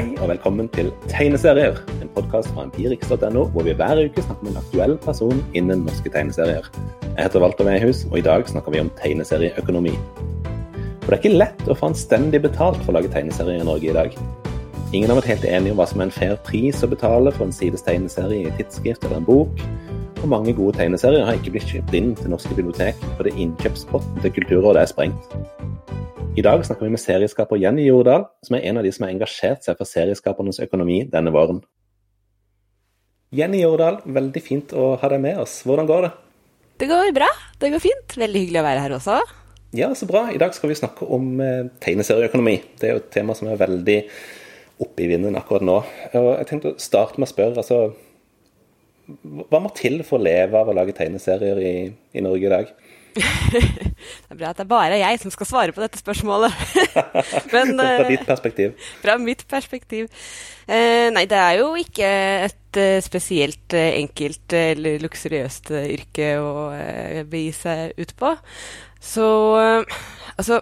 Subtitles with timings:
[0.00, 4.54] Hei og velkommen til Tegneserier, en podkast fra empirix.no, hvor vi hver uke snakker med
[4.54, 6.70] en aktuell person innen norske tegneserier.
[7.02, 9.92] Jeg heter Walter Mehus, og i dag snakker vi om tegneserieøkonomi.
[11.02, 13.90] For det er ikke lett å få anstendig betalt for å lage tegneserier i Norge
[13.90, 14.16] i dag.
[14.96, 17.50] Ingen har vært helt enige om hva som er en fair pris å betale for
[17.50, 19.64] en sides tegneserie i tidsskrift eller en bok,
[20.22, 24.38] og mange gode tegneserier har ikke blitt kjøpt inn til norske bibliotek fordi innkjøpspotten til
[24.40, 25.36] Kulturrådet er sprengt.
[26.40, 29.10] I dag snakker vi med serieskaper Jenny Jordal, som er en av de som har
[29.12, 31.58] engasjert seg for serieskapernes økonomi denne våren.
[33.36, 35.58] Jenny Jordal, veldig fint å ha deg med oss.
[35.68, 36.10] Hvordan går det?
[36.80, 37.28] Det går bra.
[37.60, 38.14] Det går fint.
[38.22, 39.18] Veldig hyggelig å være her også.
[39.76, 40.22] Ja, så bra.
[40.32, 42.56] I dag skal vi snakke om eh, tegneserieøkonomi.
[42.80, 43.98] Det er jo et tema som er veldig
[44.80, 45.76] oppe i vinden akkurat nå.
[46.22, 47.82] Og jeg tenkte å starte med å spørre, altså
[49.50, 51.74] hva må til for å leve av å lage tegneserier i,
[52.16, 52.72] i Norge i dag?
[53.52, 56.54] det er bra at det er bare jeg som skal svare på dette spørsmålet.
[57.54, 58.74] Men, fra ditt perspektiv?
[59.02, 60.10] Fra mitt perspektiv.
[60.70, 62.10] Eh, nei, det er jo ikke
[62.46, 66.52] et uh, spesielt enkelt eller luksuriøst yrke å
[67.30, 68.34] begi seg ut på.
[69.00, 69.26] Så
[70.36, 70.58] altså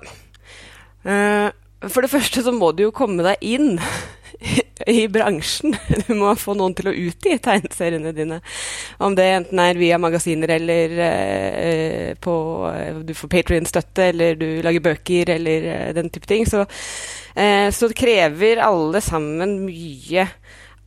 [1.03, 3.81] For det første så må du jo komme deg inn
[4.87, 5.77] i bransjen.
[6.07, 8.41] Du må få noen til å utgi tegneseriene dine.
[9.03, 12.37] Om det enten er via magasiner eller eh, på
[12.73, 16.47] eh, Du får Patrion-støtte, eller du lager bøker, eller eh, den type ting.
[16.49, 16.65] Så,
[17.35, 20.29] eh, så det krever alle sammen mye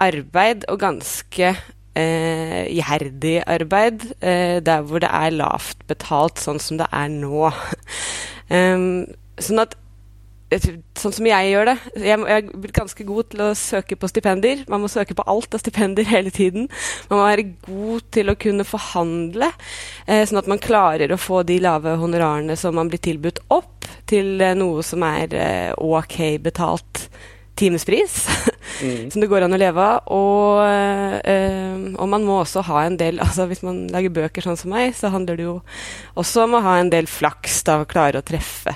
[0.01, 1.53] arbeid, og ganske
[1.95, 7.51] eh, iherdig arbeid, eh, der hvor det er lavt betalt, sånn som det er nå.
[8.49, 9.05] um,
[9.45, 9.77] sånn at
[10.51, 11.75] sånn som jeg gjør det.
[12.03, 14.63] Jeg, er ganske god til å søke på stipender.
[14.71, 16.67] Man må søke på alt av stipender hele tiden.
[17.09, 19.51] Man må være god til å kunne forhandle,
[20.07, 23.87] eh, sånn at man klarer å få de lave honorarene som man blir tilbudt, opp
[24.09, 27.07] til eh, noe som er eh, ok betalt
[27.61, 28.25] timespris.
[28.81, 29.09] Mm.
[29.13, 30.11] som det går an å leve av.
[30.13, 34.59] Og, eh, og, man må også ha en del altså Hvis man lager bøker sånn
[34.59, 35.57] som meg, så handler det jo
[36.19, 38.75] også om å ha en del flaks, da, å klare å treffe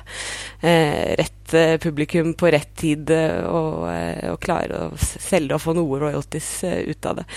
[0.61, 6.01] eh, rett eh, publikum på rett tid og, og, klare å selge og få noe
[6.01, 7.29] royalties ut av det.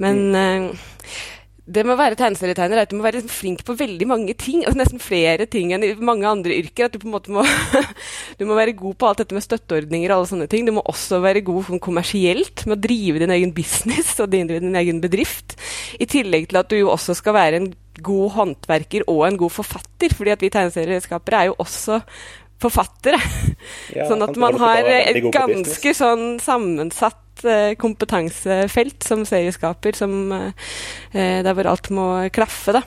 [0.00, 0.72] Men mm
[1.70, 4.34] det med å være tegneserietegner er at du må være liksom flink på veldig mange
[4.38, 4.64] ting.
[4.64, 6.88] Altså nesten flere ting enn i mange andre yrker.
[6.88, 7.44] At du på en måte må,
[8.40, 10.66] du må være god på alt dette med støtteordninger og alle sånne ting.
[10.66, 14.50] Du må også være god sånn kommersielt med å drive din egen business og din,
[14.50, 15.54] din egen bedrift.
[16.02, 17.70] I tillegg til at du jo også skal være en
[18.00, 20.14] god håndverker og en god forfatter.
[20.16, 22.00] fordi at vi tegneserieskapere er jo også
[22.60, 23.20] forfattere.
[23.94, 31.40] Ja, sånn at man har et ganske sånn sammensatt eh, kompetansefelt som serieskaper, som, eh,
[31.44, 32.76] der hvor alt må klaffe.
[32.78, 32.84] da.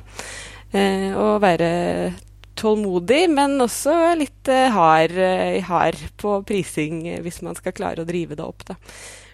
[0.74, 2.14] Eh, og være
[2.58, 8.10] tålmodig, men også litt eh, hard, eh, hard, på prising hvis man skal klare å
[8.10, 8.66] drive det opp.
[8.70, 8.78] da.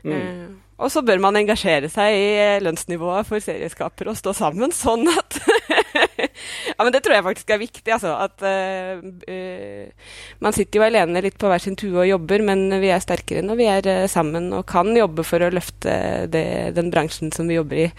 [0.03, 0.15] Mm.
[0.15, 0.49] Eh,
[0.79, 5.39] og så bør man engasjere seg i lønnsnivået for serieskapere og stå sammen, sånn at
[6.79, 8.13] Ja, men det tror jeg faktisk er viktig, altså.
[8.23, 9.89] At uh,
[10.39, 13.43] man sitter jo alene litt på hver sin tue og jobber, men vi er sterkere
[13.43, 15.97] når vi er uh, sammen og kan jobbe for å løfte
[16.31, 16.45] det,
[16.79, 17.89] den bransjen som vi jobber i,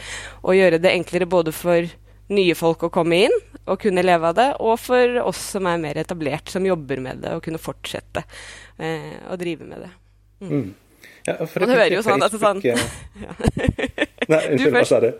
[0.40, 1.92] og gjøre det enklere både for
[2.32, 5.82] nye folk å komme inn og kunne leve av det, og for oss som er
[5.82, 8.24] mer etablert, som jobber med det, og kunne fortsette
[8.80, 9.90] å drive med det.
[10.40, 10.52] Mm.
[10.54, 10.68] Mm.
[11.26, 12.76] Ja, Man hører jo sånn at altså, sånn ja.
[14.30, 15.10] Nei, unnskyld, hva sa du?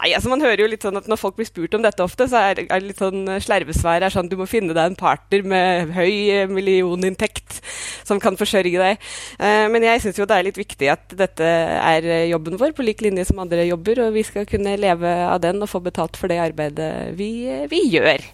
[0.00, 2.26] Nei, altså Man hører jo litt sånn at når folk blir spurt om dette ofte,
[2.30, 5.92] så er det litt sånn slervesvær er sånn du må finne deg en partner med
[5.96, 7.60] høy eh, millioninntekt
[8.08, 9.10] som kan forsørge deg.
[9.38, 12.86] Uh, men jeg syns jo det er litt viktig at dette er jobben vår, på
[12.86, 16.18] lik linje som andre jobber, og vi skal kunne leve av den og få betalt
[16.18, 17.30] for det arbeidet vi,
[17.70, 18.26] vi gjør.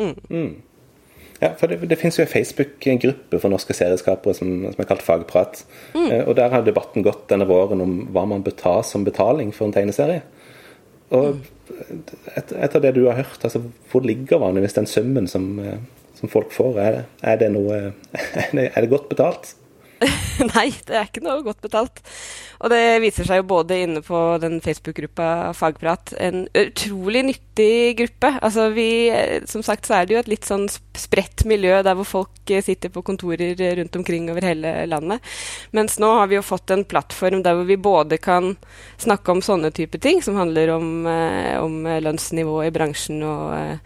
[0.00, 0.16] Mm.
[0.30, 0.50] Mm.
[1.40, 5.04] Ja, for det, det finnes jo en Facebook-gruppe for norske serieskapere som, som, er kalt
[5.04, 5.62] Fagprat.
[5.94, 6.10] Mm.
[6.10, 9.54] Eh, og Der har debatten gått denne våren om hva man bør ta som betaling
[9.56, 10.20] for en tegneserie.
[11.10, 11.40] Og
[11.90, 15.78] et, etter det du har hørt, altså, hvor ligger vanligvis den summen som, eh,
[16.18, 16.78] som folk får?
[16.78, 17.80] Er, er, det noe,
[18.66, 19.54] er det godt betalt?
[20.54, 22.00] Nei, det er ikke noe godt betalt.
[22.60, 28.30] Og det viser seg jo både inne på den Facebook-gruppa Fagprat, en utrolig nyttig gruppe.
[28.40, 28.88] Altså vi,
[29.48, 32.92] som sagt så er det jo et litt sånn spredt miljø der hvor folk sitter
[32.92, 35.24] på kontorer rundt omkring over hele landet.
[35.76, 38.54] Mens nå har vi jo fått en plattform der hvor vi både kan
[39.00, 43.78] snakke om sånne type ting, som handler om, eh, om lønnsnivå i bransjen, og,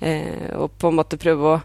[0.00, 1.62] eh, og på en måte prøve å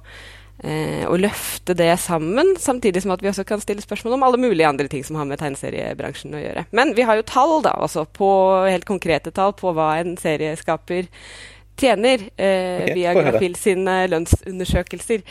[0.63, 4.42] eh, å løfte det sammen, samtidig som at vi også kan stille spørsmål om alle
[4.42, 6.65] mulige andre ting som har med tegneseriebransjen å gjøre.
[6.71, 8.30] Men vi har jo tall, da, altså på
[8.68, 11.12] helt konkrete tall på hva en serieskaper
[11.80, 15.24] tjener eh, okay, via Grafil sine lønnsundersøkelser.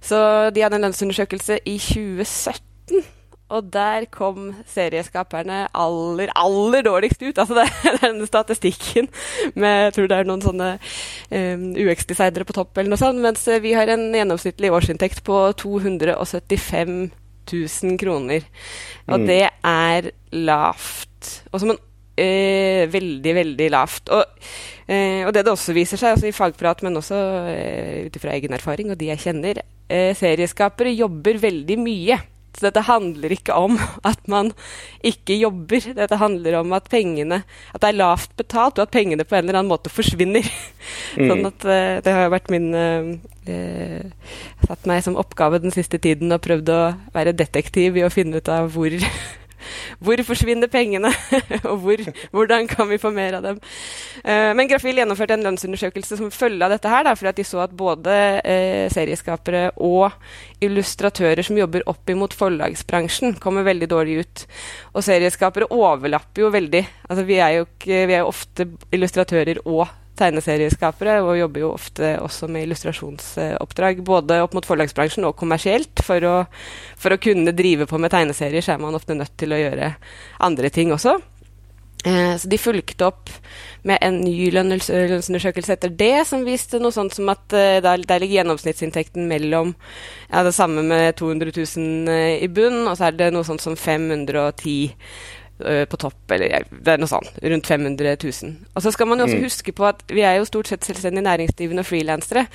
[0.00, 0.20] Så
[0.54, 3.04] de hadde en lønnsundersøkelse i 2017.
[3.52, 7.38] og der kom serieskaperne aller, aller dårligst ut.
[7.38, 9.10] Altså det, det er denne statistikken
[9.54, 13.44] med Jeg tror det er noen sånne um, UX-designere på topp, eller noe sånt, mens
[13.62, 16.98] vi har en gjennomsnittlig årsinntekt på 275
[17.52, 18.44] 000 kroner.
[19.10, 19.26] Og mm.
[19.28, 21.32] det er lavt.
[21.52, 21.82] Og som en
[22.16, 24.12] eh, veldig, veldig lavt.
[24.14, 24.24] Og,
[24.86, 27.20] eh, og, det det også viser seg, altså i fagprat, men også
[27.52, 32.20] eh, ut ifra egen erfaring og de jeg kjenner, eh, serieskapere jobber veldig mye.
[32.60, 34.52] Dette handler ikke om at man
[35.06, 35.92] ikke jobber.
[35.96, 39.46] Dette handler om at pengene At det er lavt betalt, og at pengene på en
[39.46, 40.46] eller annen måte forsvinner.
[41.12, 41.28] Mm.
[41.28, 43.10] Sånn at uh, det har vært min uh,
[43.46, 44.32] uh,
[44.64, 46.78] Satt meg som oppgave den siste tiden og prøvd å
[47.14, 48.96] være detektiv i å finne ut av hvor
[50.02, 51.12] hvor forsvinner pengene,
[51.70, 52.02] og hvor,
[52.34, 53.60] hvordan kan vi få mer av dem?
[54.24, 57.46] Uh, men Grafil gjennomførte en lønnsundersøkelse som følge av dette her, da, fordi at de
[57.48, 60.12] så at både uh, serieskapere og
[60.62, 64.44] illustratører som jobber opp imot forlagsbransjen, kommer veldig dårlig ut.
[64.92, 66.84] Og serieskapere overlapper jo veldig.
[67.08, 69.86] Altså, vi er jo, ikke, vi er ofte illustratører og
[70.18, 74.02] tegneserieskapere, og jobber jo ofte også med illustrasjonsoppdrag.
[74.04, 76.04] Både opp mot forlagsbransjen og kommersielt.
[76.04, 76.36] For å,
[77.00, 79.94] for å kunne drive på med tegneserier, så er man ofte nødt til å gjøre
[80.48, 81.18] andre ting også.
[82.04, 83.30] Eh, så de fulgte opp
[83.86, 88.40] med en ny lønnsundersøkelse etter det, som viste noe sånt som at eh, der, ligger
[88.40, 89.70] gjennomsnittsinntekten mellom
[90.26, 93.62] ja, det samme med 200 000 eh, i bunn, og så er det noe sånt
[93.62, 94.96] som 510
[95.66, 97.30] Eh, på topp, eller det er noe sånt.
[97.42, 98.54] rundt 500 000.
[98.74, 99.44] Og så skal man jo også mm.
[99.46, 102.46] huske på at vi er jo stort sett selvstendig næringsdrivende og frilansere.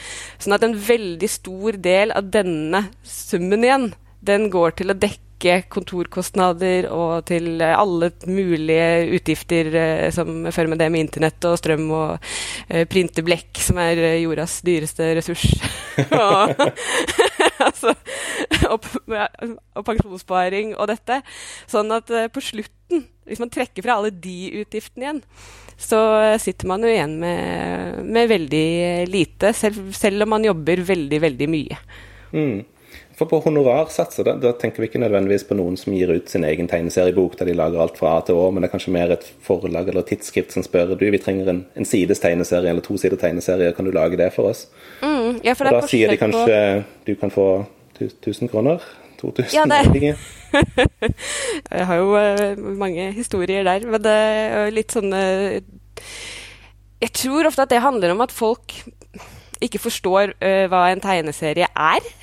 [0.42, 3.88] Sånn at en veldig stor del av denne summen igjen,
[4.28, 8.88] den går til å dekke kontorkostnader og til alle mulige
[9.20, 12.32] utgifter eh, som fører med det med internett og strøm og
[12.68, 15.46] eh, printe blekk, som er jordas dyreste ressurs.
[16.24, 16.58] og,
[17.68, 17.94] altså,
[18.70, 21.22] og, og, pensjonssparing og dette.
[21.70, 25.22] Sånn at eh, på slutten, hvis man trekker fra alle de utgiftene igjen,
[25.78, 26.00] så
[26.42, 28.68] sitter man jo igjen med, med veldig
[29.12, 31.78] lite, selv, selv, om man jobber veldig, veldig mye.
[32.34, 32.58] Mm.
[33.18, 36.44] For på honorarsatser, da, da, tenker vi ikke nødvendigvis på noen som gir ut sin
[36.46, 39.14] egen tegneseriebok der de lager alt fra A til Å, men det er kanskje mer
[39.16, 42.86] et forlag eller et tidsskrift som spør du, vi trenger en, en sides tegneserie eller
[42.86, 44.68] to sider tegneserie, kan du lage det for oss?
[45.02, 46.62] Mm, ja, for og da sier de kanskje
[47.10, 47.48] du kan få
[47.98, 48.86] 1000 kroner?
[49.18, 49.50] 2000?
[49.58, 50.14] Ja, det...
[51.74, 55.58] jeg har jo uh, mange historier der, men det er litt sånn uh,
[57.02, 58.78] Jeg tror ofte at det handler om at folk
[59.66, 62.14] ikke forstår uh, hva en tegneserie er.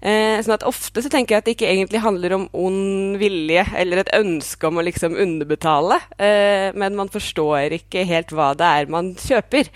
[0.00, 3.64] Eh, sånn at Ofte så tenker jeg at det ikke egentlig handler om ond vilje
[3.78, 8.68] eller et ønske om å liksom underbetale, eh, men man forstår ikke helt hva det
[8.68, 9.72] er man kjøper.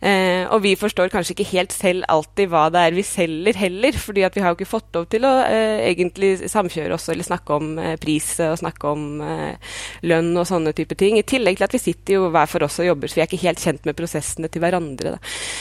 [0.00, 3.96] Eh, og vi forstår kanskje ikke helt selv alltid hva det er vi selger heller,
[4.00, 7.26] fordi at vi har jo ikke fått lov til å eh, egentlig samkjøre oss eller
[7.26, 9.74] snakke om eh, pris og snakke om eh,
[10.08, 11.18] lønn og sånne type ting.
[11.20, 13.30] I tillegg til at vi sitter jo hver for oss og jobber, så vi er
[13.30, 15.18] ikke helt kjent med prosessene til hverandre.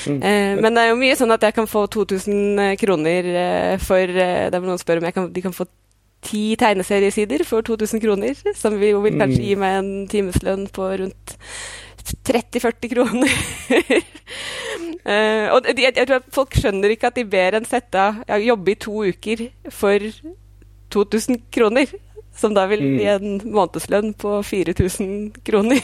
[0.09, 0.19] Mm.
[0.63, 3.27] men det er jo mye sånn at jeg kan få 2000 kroner
[3.83, 5.67] for eh, Det er noen spør om kan, de kan få
[6.25, 10.89] ti tegneseriesider for 2000 kroner, som vi jo vil kanskje gi meg en timeslønn på
[11.01, 11.35] rundt
[12.27, 13.33] 30-40 kroner.
[15.05, 18.43] uh, og de, jeg, tror at folk skjønner ikke at de ber en sette av
[18.43, 20.11] jobbe i to uker for
[20.93, 21.91] 2000 kroner.
[22.39, 23.15] Som da vil gi mm.
[23.17, 25.81] en månedslønn på 4000 kroner.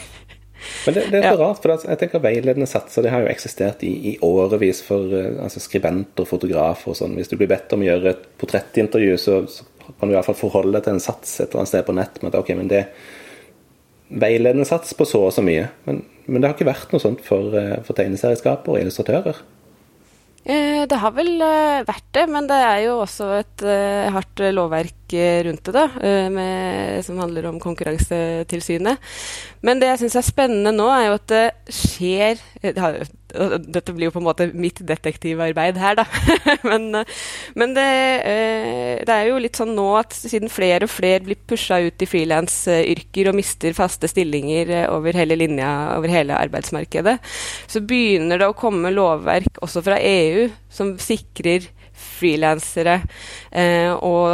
[0.86, 1.40] Men det, det er så ja.
[1.42, 5.42] rart, for jeg tenker veiledende satser det har jo eksistert i, i årevis for uh,
[5.44, 7.18] altså skribenter, fotografer og sånn.
[7.18, 9.66] Hvis du blir bedt om å gjøre et portrettintervju, så, så
[9.98, 12.20] kan du i fall forholde deg til en sats et eller annet sted på nett.
[12.22, 12.82] Men, ok, men det
[14.08, 15.68] veiledende sats på så og så mye.
[15.88, 19.44] Men, men, det har ikke vært noe sånt for, uh, for tegneserieskapere og illustratører.
[20.46, 21.32] Eh, det har vel
[21.88, 23.64] vært det, men det er jo også et
[24.14, 25.14] hardt lovverk
[25.48, 25.86] rundt det, da,
[26.30, 29.02] med, som handler om Konkurransetilsynet.
[29.66, 31.44] Men det jeg syns er spennende nå, er jo at det
[31.74, 32.44] skjer
[33.62, 36.04] dette blir jo på en måte mitt detektivarbeid her, da.
[36.68, 37.02] men,
[37.58, 37.86] men det,
[38.26, 42.02] eh, det, er jo litt sånn nå at siden flere og flere blir pusha ut
[42.02, 47.18] i frilansyrker og mister faste stillinger eh, over hele linja, over hele arbeidsmarkedet,
[47.70, 52.98] så begynner det å komme lovverk også fra EU som sikrer frilansere
[53.56, 54.28] eh, og,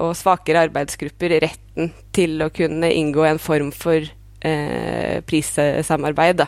[0.00, 4.06] og svakere arbeidsgrupper retten til å kunne inngå en form for
[4.40, 6.40] eh, prissamarbeid.
[6.42, 6.46] Da.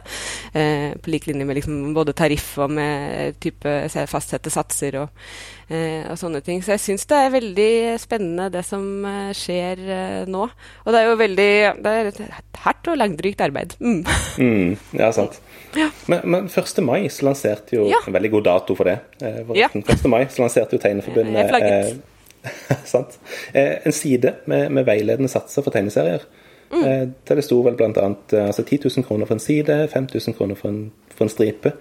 [0.53, 3.77] Eh, på lik linje med liksom både tariff og med type
[4.11, 5.23] fastsette satser og,
[5.71, 6.63] eh, og sånne ting.
[6.65, 10.49] Så jeg syns det er veldig spennende det som eh, skjer eh, nå.
[10.85, 11.51] Og det er jo veldig
[11.85, 12.23] Det er et
[12.65, 13.79] hardt og langdrygt arbeid.
[13.81, 14.05] Mm.
[14.39, 15.41] Mm, ja, sant.
[15.77, 15.89] Ja.
[16.07, 16.79] Men, men 1.
[16.87, 17.99] mai så lanserte jo ja.
[18.07, 18.99] En veldig god dato for det.
[19.21, 19.69] Eh, ja.
[19.75, 20.07] 1.
[20.11, 21.99] mai så lanserte jo Tegneforbundet
[22.85, 23.19] Sant.
[23.53, 26.25] Eh, en side med, med, veiledende satser for tegneserier.
[26.71, 26.85] Mm.
[26.85, 27.91] Eh, der det sto vel bl.a.
[27.93, 31.73] Eh, altså 10 000 kroner for en side, 5000 kroner for en, for en stripe.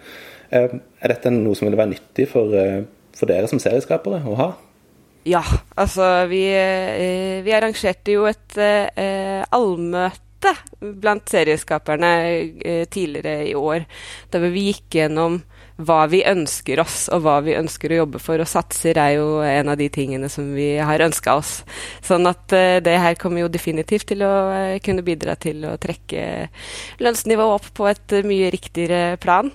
[0.51, 2.86] Eh, er dette noe som ville være nyttig for, eh,
[3.17, 4.51] for dere som serieskapere å ha?
[5.27, 5.41] Ja,
[5.75, 10.26] altså vi, eh, vi arrangerte jo et eh, allmøte
[10.79, 12.12] blant serieskaperne
[12.94, 13.88] tidligere i år,
[14.32, 15.41] da vi gikk gjennom
[15.77, 18.41] hva vi ønsker oss, og hva vi ønsker å jobbe for.
[18.41, 21.60] Og satser er jo en av de tingene som vi har ønska oss.
[22.06, 25.77] Sånn at uh, det her kommer jo definitivt til å uh, kunne bidra til å
[25.82, 26.50] trekke
[27.03, 29.53] lønnsnivået opp på et mye riktigere plan.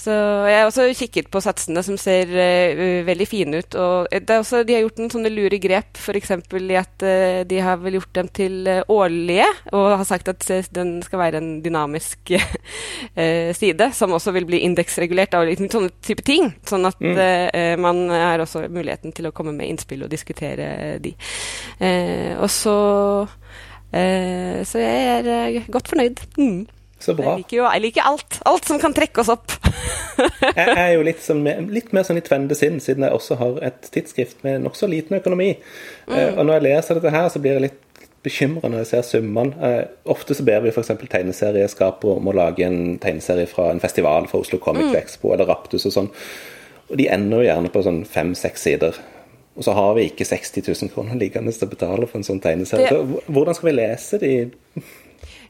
[0.00, 0.12] Så
[0.48, 3.74] Jeg har også kikket på satsene, som ser uh, veldig fine ut.
[3.76, 6.32] og også, De har gjort noen sånne lure grep, f.eks.
[6.32, 10.46] i at uh, de har vel gjort dem til uh, årlige, og har sagt at
[10.72, 12.32] den skal være en dynamisk
[13.60, 15.34] side, som også vil bli indeksregulert.
[15.34, 17.80] av liksom, sånne type ting, Sånn at mm.
[17.80, 21.12] man har også muligheten til å komme med innspill og diskutere de.
[22.38, 22.76] og så
[23.90, 26.22] Så jeg er godt fornøyd.
[26.38, 26.79] Mm.
[27.00, 27.32] Så bra.
[27.32, 28.40] Jeg liker jo jeg liker alt.
[28.48, 29.54] Alt som kan trekke oss opp.
[30.58, 33.60] jeg er jo litt, sånn, litt mer sånn i tvende sinn, siden jeg også har
[33.70, 35.54] et tidsskrift med nokså liten økonomi.
[36.10, 36.12] Mm.
[36.12, 37.86] Uh, og når jeg leser dette her, så blir jeg litt
[38.20, 39.56] bekymra når jeg ser summene.
[39.56, 40.92] Uh, ofte så ber vi f.eks.
[41.00, 44.98] tegneserieskapere om å lage en tegneserie fra en festival fra Oslo Comic mm.
[45.00, 46.12] Expo eller Raptus og sånn.
[46.90, 49.00] Og de ender jo gjerne på sånn fem-seks sider.
[49.58, 52.42] Og så har vi ikke 60 000 kroner liggende til å betale for en sånn
[52.42, 52.90] tegneserie.
[52.90, 53.22] Det...
[53.30, 54.34] Hvordan skal vi lese de?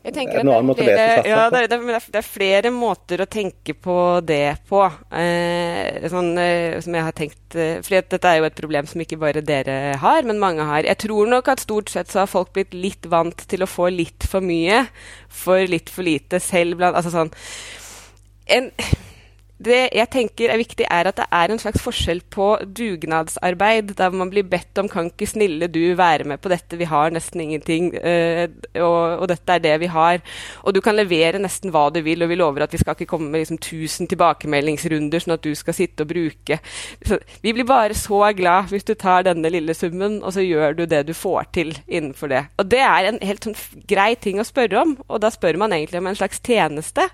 [0.00, 3.74] Jeg tenker at det er, flere, ja, det, er, det, er, flere måter å tenke
[3.76, 4.80] på det på.
[5.12, 9.04] Eh, sånn, eh, som jeg har tenkt eh, fordi dette er jo et problem som
[9.04, 10.88] ikke bare dere har, men mange har.
[10.88, 13.90] Jeg tror nok at stort sett så har folk blitt litt vant til å få
[13.92, 14.86] litt for mye
[15.28, 17.30] for litt for lite selv blant Altså sånn
[18.50, 18.70] en
[19.60, 24.14] det jeg tenker er viktig, er at det er en slags forskjell på dugnadsarbeid, der
[24.16, 27.40] man blir bedt om 'kan ikke snille du være med på dette, vi har nesten
[27.40, 28.48] ingenting', uh,
[28.80, 30.20] og, og, dette er det vi har.
[30.64, 33.06] Og du kan levere nesten hva du vil, og vi lover at vi skal ikke
[33.06, 36.60] komme med liksom 1000 tilbakemeldingsrunder, sånn at du skal sitte og bruke
[37.06, 40.76] så Vi blir bare så glad hvis du tar denne lille summen, og så gjør
[40.76, 42.46] du det du får til innenfor det.
[42.58, 43.56] Og det er en helt sånn
[43.88, 47.06] grei ting å spørre om, og da spør man egentlig om en slags tjeneste.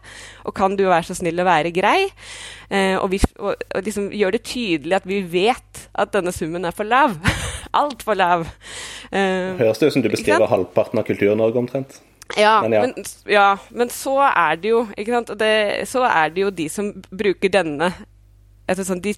[0.45, 2.11] Og kan du være så snill å være grei?
[2.71, 6.67] Eh, og, vi, og, og liksom gjør det tydelig at vi vet at denne summen
[6.67, 7.17] er for lav.
[7.81, 8.47] Altfor lav.
[9.13, 12.01] Eh, Høres det ut som du beskriver halvparten av Kultur-Norge omtrent?
[12.35, 12.81] Ja men, ja.
[12.83, 14.83] Men, ja men, så er det jo?
[15.39, 15.53] Det,
[15.87, 17.93] så er det jo de som bruker denne
[18.67, 19.15] altså sånn, De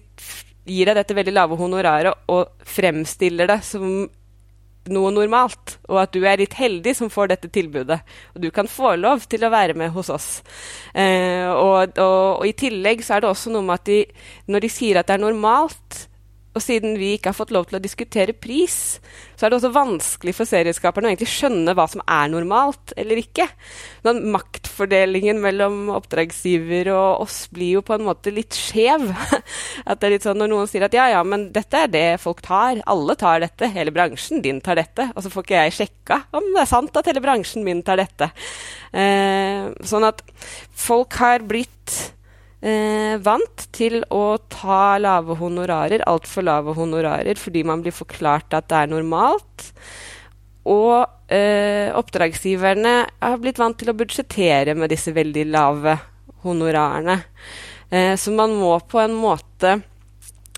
[0.69, 4.03] gir deg dette veldig lave honoraret og fremstiller det som
[4.93, 7.99] noe normalt, og at du er litt heldig som får dette tilbudet.
[8.35, 10.29] Og du kan få lov til å være med hos oss.
[10.93, 13.99] Eh, og, og, og, i tillegg så er det også noe med at de,
[14.49, 16.05] når de sier at det er normalt,
[16.57, 18.97] og siden vi ikke har fått lov til å diskutere pris,
[19.37, 23.21] så er det også vanskelig for serieskaperne å egentlig skjønne hva som er normalt eller
[23.21, 23.45] ikke.
[24.07, 29.05] Den maktfordelingen mellom oppdragsgiver og oss blir jo på en måte litt skjev.
[29.89, 32.05] At det er litt sånn når noen sier at ja, ja, men dette er det
[32.23, 32.81] folk tar.
[32.89, 33.69] Alle tar dette.
[33.71, 35.09] Hele bransjen din tar dette.
[35.13, 38.01] Og så får ikke jeg sjekka om det er sant at hele bransjen min tar
[38.01, 38.31] dette.
[38.91, 40.23] Eh, sånn at
[40.73, 41.99] folk har blitt
[42.61, 48.69] eh, vant til å ta lave honorarer, altfor lave honorarer, fordi man blir forklart at
[48.71, 49.67] det er normalt.
[50.69, 55.95] Og eh, oppdragsgiverne har blitt vant til å budsjettere med disse veldig lave
[56.45, 57.19] honorarene.
[57.89, 59.79] Eh, så man må på en måte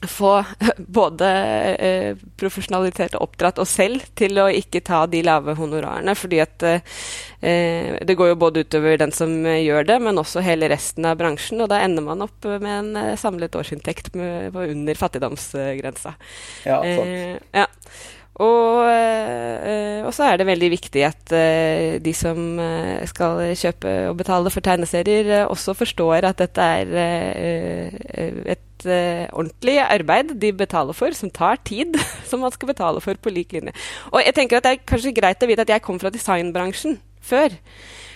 [0.07, 0.43] få
[0.77, 1.29] både
[1.75, 6.15] eh, profesjonalitet og oppdratt oss selv til å ikke ta de lave honorarene.
[6.17, 10.69] fordi at eh, det går jo både utover den som gjør det, men også hele
[10.71, 11.61] resten av bransjen.
[11.61, 16.15] Og da ender man opp med en eh, samlet årsinntekt med, under fattigdomsgrensa.
[16.65, 17.07] Ja, sant.
[17.07, 17.67] Eh, ja.
[18.39, 23.91] Og, øh, og, så er det veldig viktig at øh, de som øh, skal kjøpe
[24.09, 27.91] og betale for tegneserier, også forstår at dette er
[28.55, 28.87] et
[29.33, 33.51] ordentlig arbeid de betaler for, som tar tid, som man skal betale for på lik
[33.53, 33.75] linje.
[34.11, 37.01] Og jeg tenker at det er kanskje greit å vite at jeg kom fra designbransjen
[37.21, 37.51] før.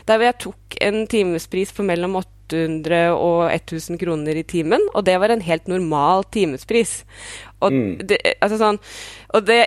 [0.06, 5.06] Der hvor jeg tok en timespris på mellom 800 og 1000 kroner i timen, og
[5.08, 7.00] det var en helt normal timespris.
[7.66, 8.04] Og mm.
[8.06, 8.78] det, altså sånn,
[9.34, 9.64] og det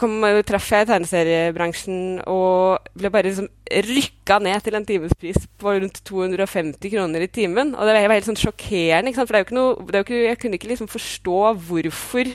[0.00, 0.16] kom,
[0.48, 3.46] traff jeg tegneseriebransjen og ble bare liksom
[3.86, 7.74] rykka ned til en timespris på rundt 250 kroner i timen.
[7.76, 10.42] Og det var helt sånn sjokkerende, for det er jo ikke noe, jo ikke, jeg
[10.42, 12.34] kunne ikke liksom forstå hvorfor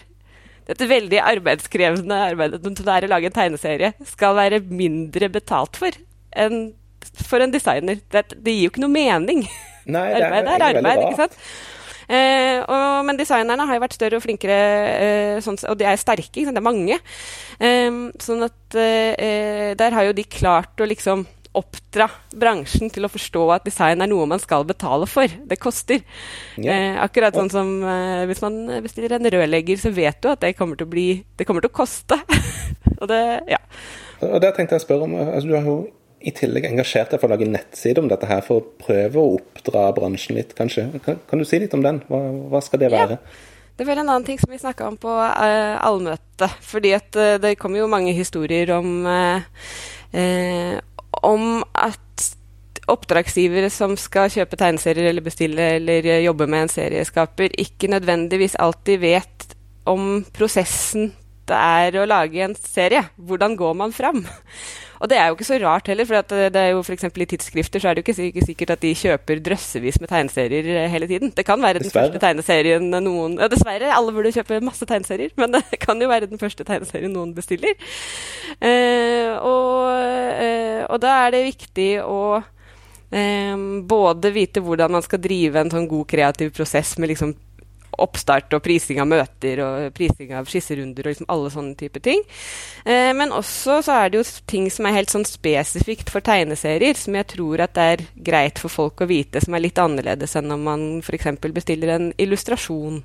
[0.63, 5.75] dette veldig arbeidskrevende arbeidet som det er å lage en tegneserie, skal være mindre betalt
[5.81, 5.91] for
[6.39, 6.71] enn
[7.27, 8.01] for en designer.
[8.11, 9.45] Det, det gir jo ikke noe mening.
[9.85, 11.39] Nei, det er, arbeid er arbeid, ikke sant?
[12.03, 14.57] Eh, og, men designerne har jo vært større og flinkere,
[14.91, 16.43] eh, sånn, og de er sterke.
[16.49, 16.99] Det er mange.
[17.59, 23.11] Eh, sånn at eh, der har jo de klart å liksom oppdra bransjen til å
[23.13, 25.29] forstå at design er noe man skal betale for.
[25.29, 26.01] Det koster.
[26.57, 26.73] Ja.
[26.73, 30.55] Eh, akkurat sånn som eh, hvis man bestiller en rørlegger, så vet du at det
[30.57, 31.07] kommer til å, bli,
[31.37, 32.17] det kommer til å koste.
[33.01, 33.21] og det,
[33.53, 33.61] ja.
[34.23, 35.77] Og der tenkte jeg å spørre om, altså Du har jo
[36.23, 39.33] i tillegg engasjert deg for å lage nettside om dette her, for å prøve å
[39.37, 40.87] oppdra bransjen litt, kanskje.
[41.03, 41.99] Kan, kan du si litt om den?
[42.07, 42.21] Hva,
[42.53, 43.19] hva skal det være?
[43.19, 43.49] Ja.
[43.73, 46.59] Det vel en annen ting som vi snakka om på uh, allmøtet.
[46.61, 49.41] Fordi at uh, det kommer jo mange historier om uh,
[51.23, 52.27] om at
[52.91, 59.01] oppdragsgivere som skal kjøpe tegneserier eller bestille eller jobbe med en serieskaper, ikke nødvendigvis alltid
[59.01, 59.47] vet
[59.89, 61.09] om prosessen
[61.49, 63.03] det er å lage en serie.
[63.17, 64.23] Hvordan går man fram?
[65.03, 67.03] Og det er jo ikke så rart heller, for det er jo f.eks.
[67.03, 70.87] i tidsskrifter så er det jo ikke sikkert at de kjøper drøssevis med tegneserier eh,
[70.93, 71.33] hele tiden.
[71.35, 72.13] Det kan være den dessverre.
[72.13, 76.31] første tegneserien noen ja, Dessverre, alle burde kjøpe masse tegneserier, men det kan jo være
[76.31, 77.75] den første tegneserien noen bestiller.
[78.63, 85.19] Eh, og, eh, og, da er det viktig å eh, både vite hvordan man skal
[85.25, 87.35] drive en sånn god kreativ prosess med liksom
[88.01, 92.23] oppstart og prising av møter og prising av skisserunder og liksom alle sånne type ting.
[92.85, 96.97] Eh, men også så er det jo ting som er helt sånn spesifikt for tegneserier,
[96.99, 100.37] som jeg tror at det er greit for folk å vite, som er litt annerledes
[100.39, 101.31] enn om man f.eks.
[101.53, 103.03] bestiller en illustrasjon.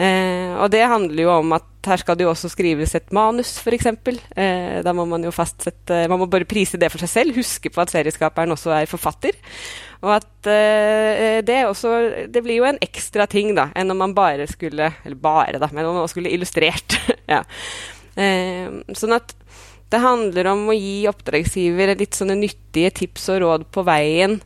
[0.00, 3.54] Eh, og det handler jo om at her skal det jo også skrives et manus,
[3.62, 3.86] f.eks.
[3.88, 7.72] Eh, da må man jo fastsette Man må bare prise det for seg selv, huske
[7.72, 9.38] på at serieskaperen også er forfatter.
[10.04, 14.16] Og at eh, det også Det blir jo en ekstra ting, da, enn om man
[14.16, 16.98] bare skulle Eller bare, da, men om man skulle illustrert.
[17.34, 17.44] ja.
[18.16, 19.36] eh, sånn at
[19.90, 24.36] det handler om å gi oppdragsgiver litt sånne nyttige tips og råd på veien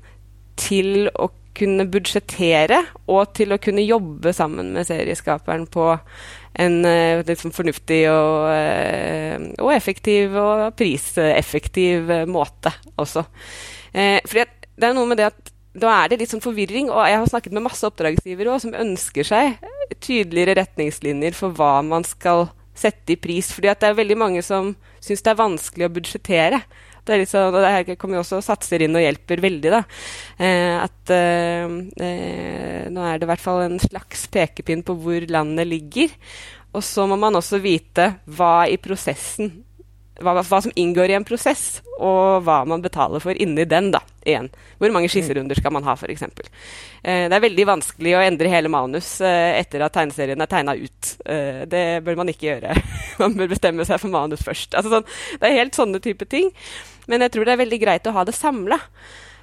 [0.56, 2.80] til å kunne budsjettere,
[3.12, 5.92] og til å kunne jobbe sammen med serieskaperen på
[6.54, 6.76] en
[7.26, 13.24] liksom fornuftig og, uh, og, effektiv og priseffektiv måte også.
[13.94, 16.90] Fordi det er noe med det at da er det litt sånn forvirring.
[16.90, 19.56] Og jeg har snakket med masse oppdragsgivere også, som ønsker seg
[20.02, 23.52] tydeligere retningslinjer for hva man skal sette i pris.
[23.52, 26.60] fordi det er veldig mange som syns det er vanskelig å budsjettere.
[27.04, 29.72] Det er liksom, og det her kommer jo også satser inn og hjelper veldig.
[29.74, 29.82] da,
[30.38, 35.28] eh, at eh, eh, Nå er det i hvert fall en slags pekepinn på hvor
[35.28, 36.14] landet ligger.
[36.74, 39.52] Og så må man også vite hva i prosessen
[40.22, 43.90] hva, hva, som inngår i en prosess, og hva man betaler for inni den.
[43.94, 44.48] da, igjen.
[44.78, 46.22] Hvor mange skisserunder skal man ha, f.eks.
[47.02, 50.76] Eh, det er veldig vanskelig å endre hele manus eh, etter at tegneserien er tegna
[50.78, 51.10] ut.
[51.26, 52.78] Eh, det bør man ikke gjøre.
[53.22, 54.78] man bør bestemme seg for manus først.
[54.78, 56.52] Altså, sånn, det er helt sånne type ting.
[57.10, 58.80] Men jeg tror det er veldig greit å ha det samla.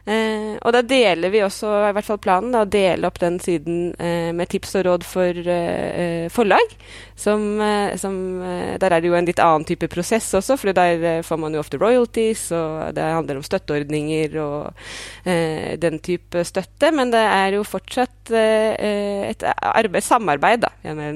[0.05, 3.37] Eh, og da deler vi også, i hvert fall planen, da, å dele opp den
[3.41, 6.75] siden eh, med tips og råd for eh, forlag.
[7.21, 10.73] Som, eh, som eh, Der er det jo en litt annen type prosess også, for
[10.73, 14.73] der eh, får man jo ofte royalties, og det handler om støtteordninger og
[15.81, 16.89] den type støtte.
[16.95, 20.71] Men det er jo fortsatt et arbeid, samarbeid da,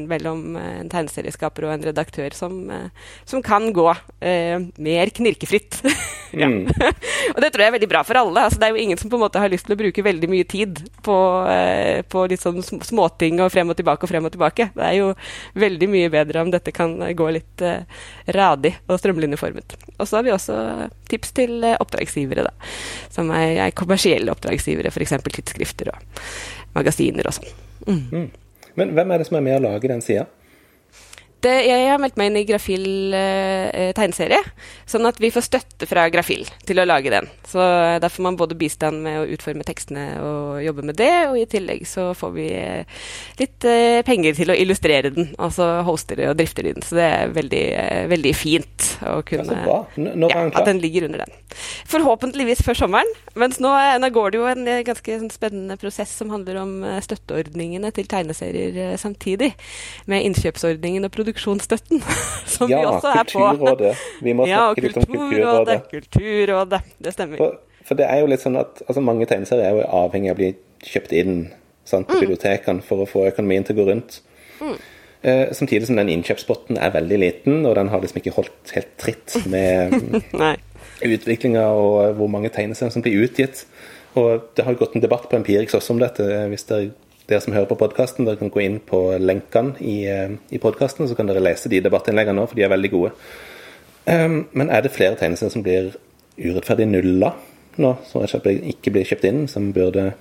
[0.10, 2.58] mellom en tegneserieskaper og en redaktør som,
[3.26, 3.88] som kan gå
[4.20, 5.82] mer knirkefritt.
[6.32, 6.48] ja.
[6.48, 6.68] mm.
[7.34, 8.46] og det tror jeg er veldig bra for alle.
[8.46, 10.30] altså det er jo ingen som på en måte har lyst til å bruke veldig
[10.32, 11.18] mye tid på,
[11.52, 14.70] eh, på litt sånn småting og frem og tilbake og frem og tilbake.
[14.76, 15.12] Det er jo
[15.66, 17.86] veldig mye bedre om dette kan gå litt eh,
[18.36, 19.78] radig og strømlinjeformet.
[19.98, 20.60] Og så har vi også
[21.12, 22.74] tips til eh, oppdragsgivere, da.
[23.14, 25.18] Som er, er kommersielle oppdragsgivere, f.eks.
[25.30, 26.22] tidsskrifter og
[26.76, 27.54] magasiner og sånn.
[27.88, 28.26] Mm.
[28.76, 30.26] Men hvem er det som er med å lage den sida?
[31.46, 34.40] Det, jeg har meldt meg inn i Grafil eh, tegneserie,
[34.90, 37.28] sånn at vi får støtte fra Grafil til å lage den.
[37.46, 41.12] Så eh, Der får man både bistand med å utforme tekstene og jobbe med det,
[41.30, 43.04] og i tillegg så får vi eh,
[43.38, 45.36] litt eh, penger til å illustrere den.
[45.38, 46.82] Altså hoster og drifter den.
[46.86, 50.50] Så det er veldig, eh, veldig fint å kunne ja, klar?
[50.56, 51.38] At den ligger under den.
[51.94, 53.14] Forhåpentligvis før sommeren.
[53.38, 56.76] Mens nå, eh, nå går det jo en ganske sånn, spennende prosess som handler om
[57.06, 59.54] støtteordningene til tegneserier samtidig.
[60.10, 62.02] Med innkjøpsordningen og produksjonen produksjonsstøtten,
[62.56, 63.40] som ja, vi også er på.
[63.40, 63.96] Ja, Kulturrådet.
[64.22, 65.78] Vi må ja, snakke litt om Kulturrådet.
[65.92, 67.38] Kulturrådet, det stemmer.
[67.38, 70.38] For, for, det er jo litt sånn at altså, mange tegneserier er jo avhengig av
[70.38, 70.52] å bli
[70.86, 71.40] kjøpt inn
[71.86, 72.22] sant, på mm.
[72.24, 74.22] bibliotekene for å få økonomien til å gå rundt.
[74.62, 74.78] Mm.
[75.26, 78.96] Eh, samtidig som den innkjøpspotten er veldig liten, og den har liksom ikke holdt helt
[79.02, 79.96] tritt med
[81.16, 83.66] utviklinga og hvor mange tegneserier som blir utgitt.
[84.16, 86.24] Og det har jo gått en debatt på Empirix også om dette.
[86.48, 86.94] Hvis dere
[87.30, 91.08] dere som hører på podkasten, dere kan gå inn på lenkene i, eh, i podkasten,
[91.08, 93.12] så kan dere lese de debattinnleggene nå, for de er veldig gode.
[94.06, 95.96] Um, men er det flere tegneserier som blir
[96.38, 97.32] urettferdig nulla
[97.82, 100.14] nå, som ikke blir kjøpt inn, som burde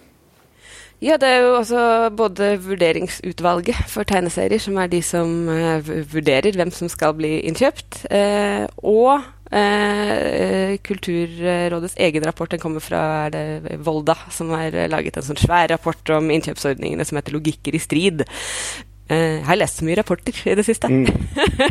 [1.02, 6.56] Ja, det er jo også både vurderingsutvalget for tegneserier, som er de som uh, vurderer
[6.56, 9.20] hvem som skal bli innkjøpt, uh, og
[9.54, 12.50] uh, Kulturrådets egen rapport.
[12.50, 13.04] Den kommer fra
[13.78, 18.26] Volda, som har laget en sånn svær rapport om innkjøpsordningene som heter 'Logikker i strid'.
[19.04, 20.88] Uh, jeg har lest så mye rapporter i det siste.
[20.88, 21.04] Mm.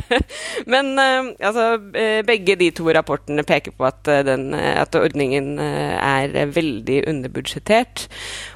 [0.73, 6.51] Men uh, altså, uh, begge de to rapportene peker på at, den, at ordningen er
[6.53, 8.05] veldig underbudsjettert.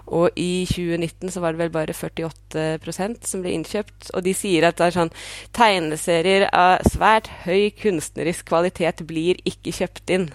[0.07, 4.11] Og i 2019 så var det vel bare 48% som ble innkjøpt.
[4.13, 5.13] Og de sier at det er sånn
[5.57, 10.29] tegneserier av svært høy kunstnerisk kvalitet blir ikke kjøpt inn.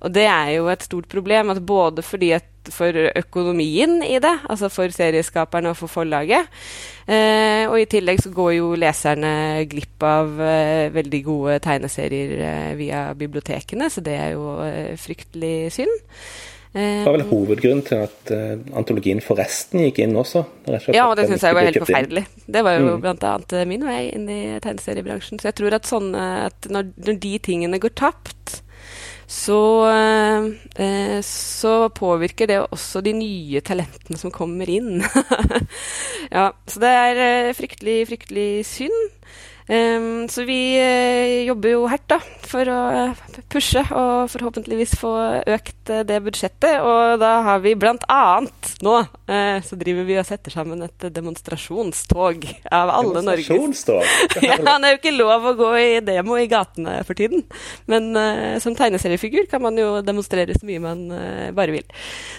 [0.00, 4.34] Og det er jo et stort problem, at både fordi at for økonomien i det,
[4.50, 6.50] altså for serieskaperne og for forlaget.
[7.08, 9.32] Eh, og i tillegg så går jo leserne
[9.70, 15.72] glipp av eh, veldig gode tegneserier eh, via bibliotekene, så det er jo eh, fryktelig
[15.80, 15.98] synd.
[16.72, 20.44] Det var vel eh, hovedgrunnen til at uh, antologien forresten gikk inn også?
[20.94, 22.22] ja, og det syns jeg var helt forferdelig.
[22.46, 23.00] Det var jo mm.
[23.02, 23.64] bl.a.
[23.66, 25.42] min vei inn i tegneseriebransjen.
[25.42, 28.60] Så jeg tror at, sånne, at når, når de tingene går tapt,
[29.30, 29.86] så,
[30.74, 35.04] eh, så, påvirker det også de nye talentene som kommer inn.
[36.36, 38.98] ja, så det er eh, fryktelig, fryktelig synd.
[39.70, 42.78] Um, så vi uh, jobber jo hardt da, for å
[43.52, 45.12] pushe og forhåpentligvis få
[45.46, 46.80] økt uh, det budsjettet.
[46.82, 48.24] Og da har vi bl.a.
[48.82, 54.42] nå uh, så driver vi og setter sammen et demonstrasjonstog av alle Norges Demonstrasjonstog?
[54.48, 57.46] ja, det er jo ikke lov å gå i demo i gatene for tiden.
[57.90, 58.10] Men
[58.62, 61.06] som tegneseriefigur kan man jo demonstrere så mye man
[61.54, 61.86] bare vil.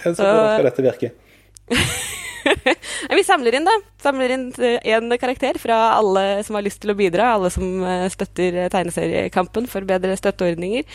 [0.04, 1.14] Så hvordan skal dette virke?
[3.18, 3.76] vi samler inn, da.
[4.02, 7.34] Samler inn én karakter fra alle som har lyst til å bidra.
[7.36, 10.86] Alle som eh, støtter tegneseriekampen for bedre støtteordninger.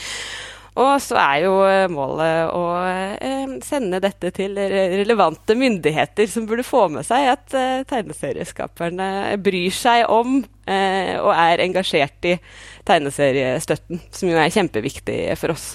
[0.76, 6.66] Og så er jo eh, målet å eh, sende dette til relevante myndigheter, som burde
[6.66, 12.36] få med seg at eh, tegneserieskaperne bryr seg om eh, og er engasjert i
[12.86, 15.66] tegneseriestøtten, som jo er kjempeviktig for oss.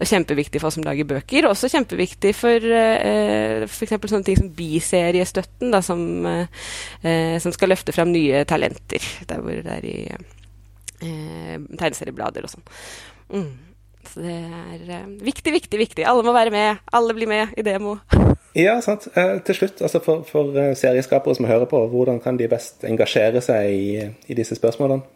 [0.00, 1.46] Og kjempeviktig for oss som lager bøker.
[1.46, 3.94] og Også kjempeviktig for eh, f.eks.
[3.96, 9.04] sånne ting som biseriestøtten, da, som, eh, som, skal løfte fram nye talenter.
[9.30, 12.68] Der hvor det er i eh, tegneserieblader og sånn.
[13.32, 13.54] Mm.
[14.06, 16.06] Så det er eh, viktig, viktig, viktig.
[16.06, 16.82] Alle må være med.
[16.94, 17.98] Alle blir med i demo.
[18.66, 19.08] ja, sant.
[19.14, 22.86] Eh, til slutt, altså for, for uh, serieskapere som hører på, hvordan kan de best
[22.86, 25.15] engasjere seg i, i disse spørsmålene?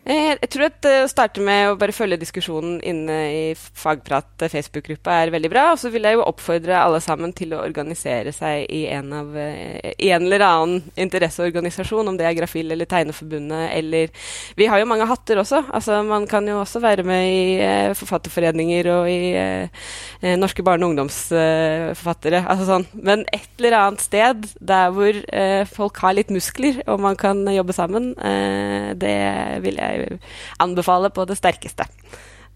[0.00, 4.46] Eh, jeg tror at eh, å starte med å bare følge diskusjonen inne i Fagprat
[4.48, 5.64] Facebook-gruppa er veldig bra.
[5.74, 9.36] Og så vil jeg jo oppfordre alle sammen til å organisere seg i en, av,
[9.36, 14.08] eh, en eller annen interesseorganisasjon, om det er Grafil eller Tegneforbundet eller
[14.56, 15.66] Vi har jo mange hatter også.
[15.68, 20.94] Altså, man kan jo også være med i forfatterforeninger og i eh, norske barne- og
[20.94, 22.46] ungdomsforfattere.
[22.48, 22.88] Altså sånn.
[22.96, 27.44] Men et eller annet sted der hvor eh, folk har litt muskler, og man kan
[27.52, 29.16] jobbe sammen, eh, det
[29.60, 30.20] vil jeg jeg
[30.62, 31.86] anbefale på det sterkeste.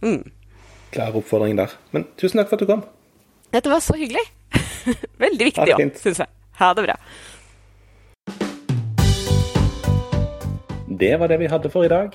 [0.03, 0.23] Mm.
[0.95, 1.75] Klar oppfordring der.
[1.95, 2.85] Men tusen takk for at du kom.
[3.55, 4.25] Dette var så hyggelig.
[5.25, 6.31] Veldig viktig òg, syns jeg.
[6.61, 6.99] Ha det bra.
[10.95, 12.15] Det var det vi hadde for i dag.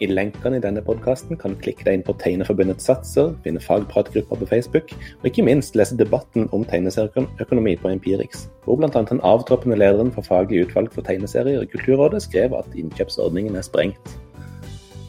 [0.00, 4.38] I lenkene i denne podkasten kan du klikke deg inn på Tegneforbundets satser, finne fagpratgrupper
[4.40, 8.88] på Facebook, og ikke minst lese debatten om tegneserieøkonomi på Empirix, hvor bl.a.
[8.88, 14.14] den avtroppende lederen for faglig utvalg for tegneserier i Kulturrådet skrev at innkjøpsordningen er sprengt.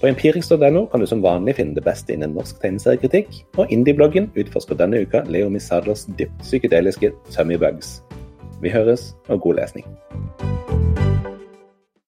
[0.01, 4.79] På empirix.no kan du som vanlig finne det beste innen norsk tegneseriekritikk, og Indie-bloggen utforsker
[4.79, 7.99] denne uka Leo Misadlers dypt psykedeliske Tummybugs.
[8.65, 9.85] Vi høres, og god lesning.